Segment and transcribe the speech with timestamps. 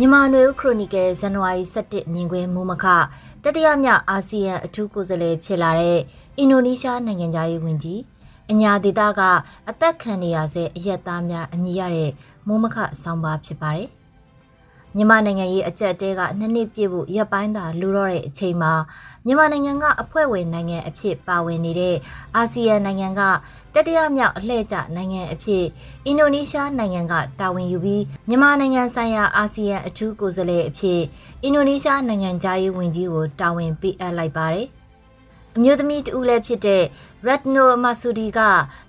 [0.00, 2.84] မြန်မာနွေဦးခရိုနီကယ်ဇန်နဝါရီ17မြင်ကွင်းမူမခ
[3.44, 5.98] တတိယမြောက်အာဆီယံအထူးကိုယ်စားလှယ်ဖြစ်လာတဲ့
[6.38, 8.00] အင်ဒိုနီးရှားနိုင်ငံသားရေးဝန်ကြီး
[8.50, 9.20] အညာဒေတာက
[9.68, 12.10] အသက်ခံနေရဆဲအရက်သားများအမည်ရတဲ့
[12.46, 13.88] မိုးမခဆောင်းပါဖြစ်ပါတယ်
[14.98, 18.72] မြန်မာနိုင်ငံရေးအကြက်တဲကနှစ်နှစ်ပြည့်ဖို့ရပ်ပိုင်းသာလူတော့တဲ့အချိန်မှာ
[19.26, 21.96] မြန်မာနိုင်ငံကအဖွဲ့ဝင်နိုင်ငံအဖြစ်ပါဝင်နေတဲ့
[22.36, 23.20] အာဆီယံနိုင်ငံက
[23.74, 25.64] တတိယမြောက်အလှည့်ကျနိုင်ငံအဖြစ်
[26.06, 31.00] အင်ဒိုနီးရှားနိုင်ငံကတာဝန်ယူပြီးမြန်မာနိုင်ငံဆိုင်ရာအာဆီယံအထူးကိုယ်စားလှယ်အဖြစ်
[31.42, 34.68] အင်ဒိုနီးရှားနိုင်ငံသားရေးဝန်ကြီးကိုတာဝန်ပေးအပ်လိုက်ပါတယ်
[35.56, 36.84] အမျိုးသမီးတဦးလည်းဖြစ်တဲ့
[37.26, 38.40] Ratno Masudi က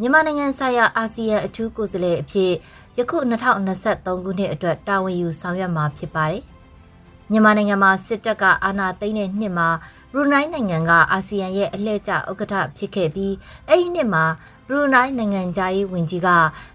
[0.00, 2.52] မြန်မာနိုင်ငံဆိုင်ရာအာဆီယံအထူးကိုယ်စားလှယ်အဖြစ်
[2.98, 6.42] ယခု2023ခုနှစ်အတွက်တာဝန်ယူဆောင်ရွက်မှာဖြစ်ပါတယ်။
[7.30, 9.68] မြန်မာနိုင်ငံမှာစစ်တပ်ကအာဏာသိမ်းတဲ့နှစ်မှာ
[10.12, 13.34] ဘရူနိုင်းနိုင်ငံကအာဆီယံရဲ့အလှည့်ကျဥက္ကဋ္ဌဖြစ်ခဲ့ပြီး
[13.68, 14.24] အဲ့ဒီနှစ်မှာ
[14.68, 16.28] ဘရူနိုင်းနိုင်ငံသားရေးဝန်ကြီးက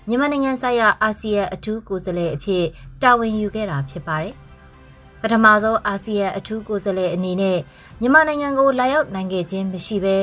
[0.08, 2.64] မြန်မာနိုင်ငံဆိုင်ရာအာဆီယံအထူးကိုယ်စားလှယ်အဖြစ်
[3.02, 4.36] တာဝန်ယူခဲ့တာဖြစ်ပါတယ်။
[5.22, 7.58] ပထမဆုံးအာဆီယံအထူးကိုယ်စားလှယ်အနေနဲ့
[8.02, 10.16] မြန်မာနိုင်ငံကိုလာရောက်နိုင်ခဲ့ခြင်းမရှိဘဲ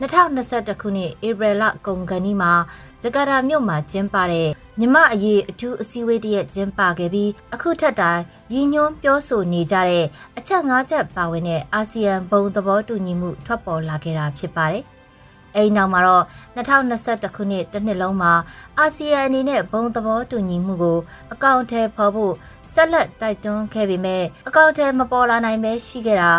[0.00, 2.52] 2021ခုနှစ်ဧပြီလကုန်ကဏီမှာ
[3.02, 8.20] ဂျကာတာမြို့မှာကျင်းပတဲ့မြမအရေးအထူးအစည်းအဝေးတရက်ကျင်းပခဲ့ပြီးအခုထက်တိုင်
[8.52, 10.04] ရည်ညွှန်းပြောဆိုနေကြတဲ့
[10.38, 14.84] အချက်၅ချက်ပါဝင်တဲ့အာဆီယံဘုံသဘောတူညီမှုထွက်ပေါ်လာခဲ့တာဖြစ်ပါတယ်။
[15.56, 16.24] အဲဒီနောက်မှာတော့
[16.56, 18.32] 2021ခုနှစ်တစ်နှစ်လုံးမှာ
[18.78, 20.98] အာဆီယံအနေနဲ့ဘုံသဘောတူညီမှုကို
[21.32, 22.34] အကောင့်ထဲဖော်ဖို့
[22.72, 26.32] ဆက်လက်တိုက်တွန်းခဲ့ပေမဲ့အကောင့်ထဲမပေါ်လာနိုင်ပဲရှိခဲ့တာ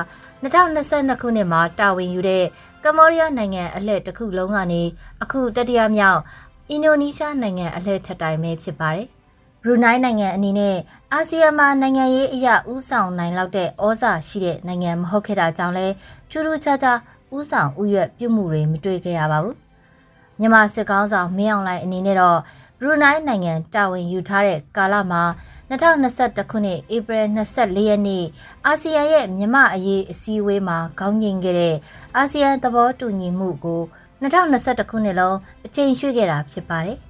[0.44, 2.45] 2022ခုနှစ်မှာတာဝန်ယူတဲ့
[2.83, 4.81] ကမ္ဘောဒီးယားနိုင်ငံအလှည့်တစ်ခုလုံးကနေ
[5.23, 6.22] အခုတတိယမြောက်
[6.69, 9.07] အင်ဒိုနီးရှားနိုင်ငံအလှည့်ထက်တိုင်ပဲဖြစ်ပါတယ်။
[9.63, 10.75] ဘရူနိုင်းနိုင်ငံအနေနဲ့
[11.13, 15.88] အာဆီယံမှာနိုင်ငံရေးအရာဥဆောင်နိုင်လောက်တဲ့ဩဇာရှိတဲ့နိုင်ငံမဟုတ်ခဲ့တာကြောင့်လဲ
[16.29, 16.97] ထူးထူးခြားခြား
[17.38, 19.55] ဥဆောင်ဥရွက်ပြုမှုတွေမတွေ့ခဲ့ရပါဘူး။
[20.39, 22.39] မြန်မာစစ်ကောင်းဆောင်မင်းအောင်လှိုင်အနေနဲ့တော့
[22.80, 25.23] ဘရူနိုင်းနိုင်ငံတာဝန်ယူထားတဲ့ကာလမှာ
[25.69, 28.25] 2021ခုနှစ်ဧပြီ24ရက်နေ့
[28.66, 31.75] အာဆီယံရဲ့မြမအရေးအစည်းအဝေးမှာခေါင်းငင်ခဲ့တဲ့
[32.16, 33.81] အာဆီယံသဘောတူညီမှုကို
[34.22, 37.00] 2021ခုနှစ်လုံးအချိန်ရွှေ့ခဲ့တာဖြစ်ပါတယ်။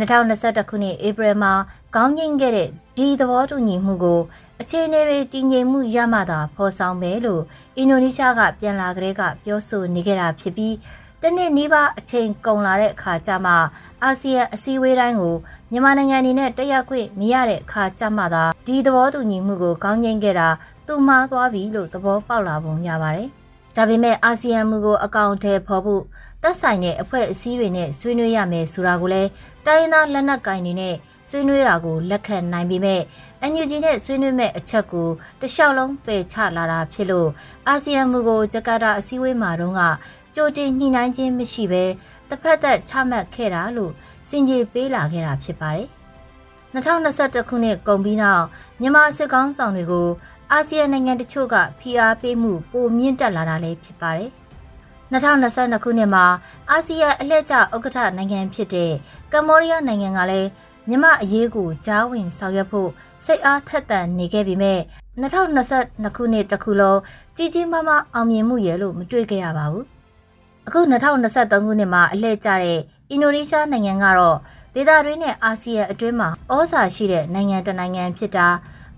[0.00, 1.52] 2021ခုနှစ်ဧပြီမှာ
[1.94, 4.20] ခေါင်းငင်ခဲ့တဲ့ဒီသဘောတူညီမှုကို
[4.60, 7.42] အခြေအနေတွေတည်ငြိမ်မှုရမှသာဖော်ဆောင်မယ်လို့
[7.76, 10.74] အင်ဒိုနီးရှားကပြန်လာကြတဲ့ကပြောဆိုနေကြတာဖြစ်ပြီး
[11.22, 13.52] တနေ့နီးပါးအချိန်ကုန်လာတဲ့အခါကျမှ
[14.02, 15.36] အာဆီယံအစည်းအဝေးတိုင်းကို
[15.70, 20.48] မြန်မာနိုင်ငံအနေနဲ့တက်ရောက်ခွင့်မရတဲ့အခါကျမှသာဒီသဘောတူညီမှုကိုခေါင်းငိမ့်ခဲ့တာ
[20.86, 23.30] သူမှားသွားပြီလို့သဘောပေါက်လာပုံရပါတယ်။
[23.76, 26.02] ဒါပေမဲ့အာဆီယံမူကိုအကောင့်ထဲဖော်ဖို့
[26.42, 29.30] သက်ဆိုင်တဲ့အဖွဲ့အစည်းတွေနဲ့ဆွေးနွေးရမယ်ဆိုတာကိုလည်း
[29.66, 30.94] တိုင်းရင်းသားလက်နက်ကိုင်တွေနဲ့
[31.28, 33.02] ဆွေးနွေးတာကိုလက်ခံနိုင်ပေမဲ့
[33.40, 35.08] အန်ယူဂျီနဲ့ဆွေးနွေးမဲ့အချက်ကို
[35.40, 37.28] တလျှောက်လုံးပယ်ချလာတာဖြစ်လို့
[37.68, 39.80] အာဆီယံမူကိုဂျကာတာအစည်းအဝေးမှာတော့က
[40.34, 41.84] ကြိုတင်ညှိနှိုင်းခြင်းမရှိဘဲ
[42.28, 43.92] တစ်ဖက်သက်ချမှတ်ခဲ့တာလို့
[44.28, 45.88] စင်ကြေပေးလာခဲ့တာဖြစ်ပါတယ်။
[46.74, 48.44] 2021ခုနှစ်ကုန်ပြီးနောက်
[48.80, 50.08] မြန်မာစစ်ကောင်းဆောင်တွေကို
[50.54, 54.30] အာဆီယံနိုင်ငံတချို့ကဖိအားပေးမှုပိုမြင့်တက်လာတာလည်းဖြစ်ပါတယ်။
[55.12, 56.24] 2022ခုနှစ်မှာ
[56.70, 58.92] အာဆီယံအလှည့်ကျဥက္ကဋ္ဌနိုင်ငံဖြစ်တဲ့
[59.32, 60.48] ကမ္ဘောဒီးယားနိုင်ငံကလည်း
[60.88, 62.90] မြမအရေးကိုကြားဝင်ဆောင်ရွက်ဖို့
[63.24, 64.80] စိတ်အားထက်သန်နေခဲ့ပေမဲ့
[65.20, 67.00] 2022ခုနှစ်တခုလုံး
[67.36, 69.84] ကြီးကြီးမားမားအောင်မြင်မှုရဲ့လို့မတွေ့ခဲ့ရပါဘူး။
[70.66, 72.80] အခု2023ခုနှစ်မှာအလှည့်ကျတဲ့
[73.10, 74.38] အင်ဒိုနီးရှားနိုင်ငံကတော့
[74.74, 78.48] ဒေသတွင်းနဲ့အာဆီယံအတွင်းမှာဩဇာရှိတဲ့နိုင်ငံတစ်နိုင်ငံဖြစ်တာ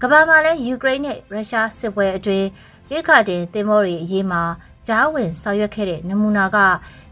[0.07, 2.47] ကမ္ဘာမှာလည်းယူကရိန်းနဲ့ရုရှားစစ်ပွဲအတွင်း
[2.93, 4.43] ရိခါတင်တင်မောတွေအရေးမှာ
[4.87, 6.57] ကြားဝင်ဆောင်ရွက်ခဲ့တဲ့နမူနာက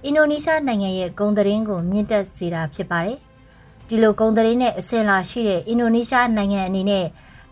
[0.04, 3.16] အင်ဒိုနီးရှားနိုင်ငံရဲ့ဂုံသတင်းကိုမြင့်တက်စေတာဖြစ်ပါတယ်။
[3.88, 7.06] ဒီလိုဂုံသတင်းနဲ့အစင်လာရှိတဲ့အင်ဒိုနီးရှားနိုင်ငံအနေနဲ့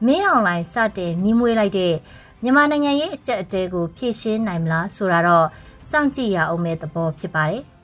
[0.06, 1.94] မင်းအောင်လိုင်းစတင်မြင်းမွေးလိုက်တဲ့
[2.42, 5.46] မြန်မာနိုင်ငံရဲ့အကြက်အတဲကိုဖြည့်ရှင်းနိုင်မလားဆိုတာတော့
[5.90, 7.62] စောင့်ကြည့်ရအောင်မဲ့သဘောဖြစ်ပါတယ်။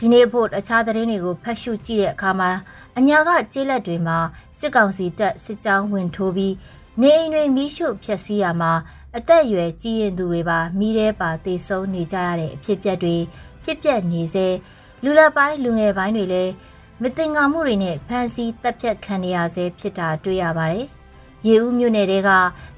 [0.00, 2.50] ဒီနေ့ဖို့အခြားသတင်းတွေကိုဖတ်ရှုကြည့်တဲ့အခါမှာ
[2.98, 4.18] အညာကကျေးလက်တွေမှာ
[4.58, 6.54] စစ်ကောင်စီတပ်စစ်ကြောင်းဝင်ထိုးပြီး
[7.00, 8.72] နေအိမ်တွေမီးရှို့ဖျက်ဆီးရမှာ
[9.16, 13.16] အသက်အရွယ်ကြီးရင်သူတွေပါမိတဲ့ပါသေဆုံးနေကြရတဲ့အဖြစ်ပြက်တွေ
[13.64, 14.46] ဖြစ်ပျက်နေစေ
[15.04, 16.52] လူလက်ပိုင်းလူငယ်ပိုင်းတွေလည်း
[17.02, 20.86] မတင်ငါမှုတွေနဲ့ဖမ်းဆီးတပ်ဖြတ်ခံရဆဲဖြစ်တာတွေ့ရပါတယ်။
[21.46, 22.30] ရေဦးမြို့နယ်တဲက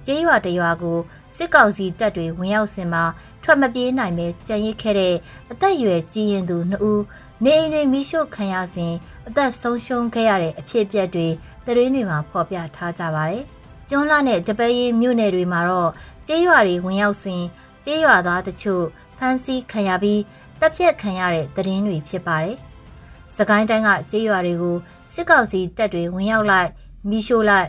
[0.07, 0.99] ကျေးရွာတရွာကို
[1.37, 3.05] စစ်ကောင်စီတပ်တွေဝင်ရောက်စင်မှာ
[3.43, 5.15] ထွက်မပြေးနိုင်ပဲကြံရစ်ခဲ့တဲ့
[5.51, 7.03] အသက်အရွယ်ကြီးရင်သူနှစ်ဦး
[7.45, 8.95] နေအိမ်တွေမိရှို့ခံရစဉ်
[9.29, 11.29] အသက်ဆုံးရှုံးခဲ့ရတဲ့အဖြစ်အပျက်တွေ
[11.67, 13.43] သတင်းတွေမှာဖော်ပြထားကြပါတယ်။
[13.89, 15.91] ကျွန်းလာနဲ့တပည့်ရင်မြို့နယ်တွေမှာတော့
[16.27, 17.43] ကျေးရွာတွေဝင်ရောက်စဉ်
[17.85, 18.85] ကျေးရွာသားတချို့
[19.19, 20.21] ဖမ်းဆီးခံရပြီး
[20.61, 22.57] တပ်ဖြတ်ခံရတဲ့သတင်းတွေဖြစ်ပါတယ်။
[23.37, 24.77] စကိုင်းတိုင်းကကျေးရွာတွေကို
[25.15, 26.71] စစ်ကောင်စီတပ်တွေဝင်ရောက်လိုက်
[27.09, 27.69] မိရှို့လိုက်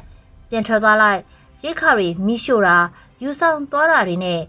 [0.49, 1.19] ပြန်ထွက်သွားလိုက်
[1.63, 2.77] ရိခါတွေမိရှို့တာ
[3.21, 4.41] ယူဆောင်သွားတာတွေနဲ့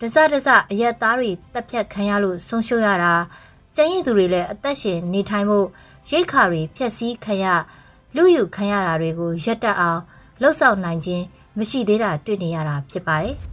[0.00, 3.14] ဒဇဒဇအရက်သားတွေတပ်ဖြတ်ခံရလို့ဆုံးရှုံးရတာ
[3.74, 5.66] ကျန်းရည်သူတွေလည်းအသက်ရှင်နေထိုင်ဖို့
[6.10, 7.46] ရိခါတွေဖျက်ဆီးခံရ
[8.16, 10.00] လူယူခံရတာတွေကိုရပ်တန့်အောင်
[10.40, 11.24] လှုပ်ဆောင်နိုင်ခြင်း
[11.58, 13.36] မရှိသေးတာတွေ့နေရတာဖြစ်ပါတယ်။